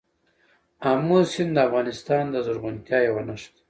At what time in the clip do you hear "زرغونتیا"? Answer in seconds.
2.45-2.99